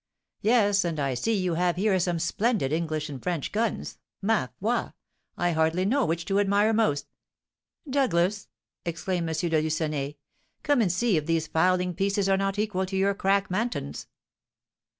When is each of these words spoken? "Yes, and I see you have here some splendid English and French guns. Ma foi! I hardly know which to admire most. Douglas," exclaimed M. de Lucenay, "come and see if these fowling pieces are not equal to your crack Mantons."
"Yes, 0.41 0.83
and 0.83 0.99
I 0.99 1.13
see 1.13 1.35
you 1.35 1.53
have 1.53 1.75
here 1.75 1.99
some 1.99 2.17
splendid 2.17 2.73
English 2.73 3.07
and 3.07 3.21
French 3.21 3.51
guns. 3.51 3.99
Ma 4.19 4.47
foi! 4.59 4.93
I 5.37 5.51
hardly 5.51 5.85
know 5.85 6.07
which 6.07 6.25
to 6.25 6.39
admire 6.39 6.73
most. 6.73 7.05
Douglas," 7.87 8.47
exclaimed 8.83 9.29
M. 9.29 9.35
de 9.35 9.61
Lucenay, 9.61 10.15
"come 10.63 10.81
and 10.81 10.91
see 10.91 11.17
if 11.17 11.27
these 11.27 11.45
fowling 11.45 11.93
pieces 11.93 12.27
are 12.27 12.35
not 12.35 12.57
equal 12.57 12.87
to 12.87 12.97
your 12.97 13.13
crack 13.13 13.51
Mantons." 13.51 14.07